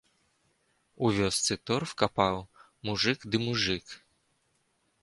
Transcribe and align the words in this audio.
У 1.05 1.11
вёсцы 1.17 1.53
торф 1.71 1.89
капаў, 2.01 2.41
мужык 2.91 3.19
ды 3.33 3.37
мужык. 3.47 3.85